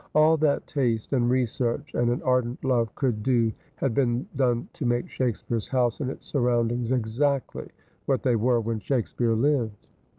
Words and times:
All 0.15 0.35
that 0.37 0.65
taste, 0.65 1.13
and 1.13 1.29
research, 1.29 1.93
and 1.93 2.09
an 2.09 2.23
ardent 2.23 2.63
love 2.65 2.95
could 2.95 3.21
do 3.21 3.51
had 3.75 3.93
been 3.93 4.25
done 4.35 4.67
to 4.73 4.83
make 4.87 5.07
Shakespeare's 5.07 5.67
house 5.67 5.99
and 5.99 6.09
its 6.09 6.25
surroundings 6.25 6.91
exactly 6.91 7.67
what 8.07 8.23
they 8.23 8.35
were 8.35 8.59
when 8.59 8.79
Shakespeare 8.79 9.35
lived. 9.35 9.85